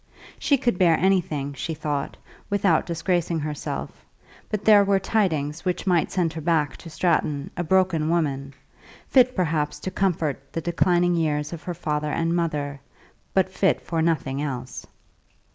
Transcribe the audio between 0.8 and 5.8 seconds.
anything, she thought, without disgracing herself; but there were tidings